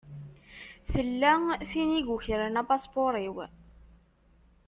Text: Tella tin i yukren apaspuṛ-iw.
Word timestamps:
Tella 0.91 1.33
tin 1.69 1.89
i 1.99 2.01
yukren 2.07 2.59
apaspuṛ-iw. 2.61 3.37